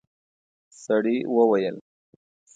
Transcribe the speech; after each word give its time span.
سړي 0.83 1.17
وويل: 1.35 1.75